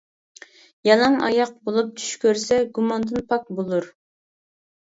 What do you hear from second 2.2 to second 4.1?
كۆرسە گۇماندىن پاك بولۇر.